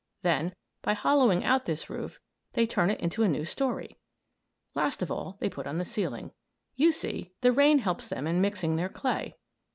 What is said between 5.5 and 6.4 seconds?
on the ceiling.